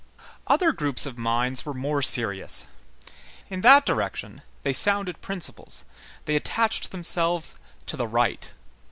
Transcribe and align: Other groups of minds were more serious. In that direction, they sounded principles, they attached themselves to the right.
Other 0.47 0.71
groups 0.71 1.05
of 1.05 1.15
minds 1.19 1.63
were 1.63 1.75
more 1.75 2.01
serious. 2.01 2.65
In 3.51 3.61
that 3.61 3.85
direction, 3.85 4.41
they 4.63 4.73
sounded 4.73 5.21
principles, 5.21 5.85
they 6.25 6.35
attached 6.35 6.89
themselves 6.89 7.53
to 7.85 7.95
the 7.95 8.07
right. 8.07 8.51